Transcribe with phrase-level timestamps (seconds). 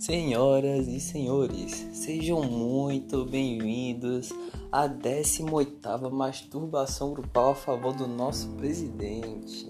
[0.00, 4.30] Senhoras e senhores, sejam muito bem-vindos
[4.72, 9.68] à 18ª masturbação grupal a favor do nosso presidente.